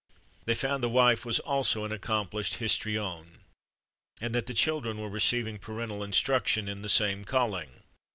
[0.45, 3.41] They found the wife was also an accomplished histrione,
[4.19, 7.83] and that the children were receiving parental instruction in the same calling.